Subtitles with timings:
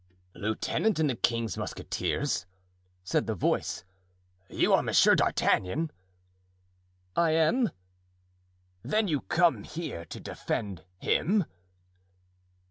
[0.33, 2.47] "Lieutenant in the king's musketeers?"
[3.03, 3.83] said the voice;
[4.49, 5.91] "you are Monsieur d'Artagnan?"
[7.15, 7.69] "I am."
[8.81, 11.45] "Then you came here to defend him?"